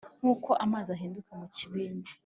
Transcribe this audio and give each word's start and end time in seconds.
nkuko 0.21 0.49
amazi 0.65 0.89
ahinduka 0.95 1.31
mukibindi. 1.39 2.09